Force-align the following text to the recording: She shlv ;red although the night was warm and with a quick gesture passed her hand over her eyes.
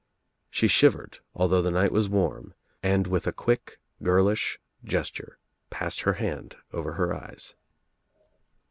She 0.49 0.65
shlv 0.65 0.97
;red 0.97 1.19
although 1.35 1.61
the 1.61 1.69
night 1.69 1.91
was 1.91 2.09
warm 2.09 2.55
and 2.81 3.05
with 3.05 3.27
a 3.27 3.31
quick 3.31 3.79
gesture 4.83 5.37
passed 5.69 6.01
her 6.01 6.13
hand 6.13 6.55
over 6.73 6.93
her 6.93 7.13
eyes. 7.13 7.53